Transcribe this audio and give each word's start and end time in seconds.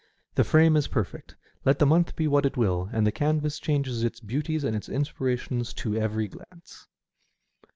The 0.33 0.43
frame 0.43 0.75
is 0.75 0.87
perfect, 0.87 1.35
let 1.63 1.77
the 1.77 1.85
month 1.85 2.15
be 2.15 2.27
what 2.27 2.43
it 2.43 2.57
will, 2.57 2.89
and 2.91 3.05
the 3.05 3.11
canvas 3.11 3.59
changes 3.59 4.03
its 4.03 4.19
beauties 4.19 4.63
and 4.63 4.75
its 4.75 4.89
inspirations 4.89 5.75
to 5.75 5.95
every 5.95 6.27
glance. 6.27 6.87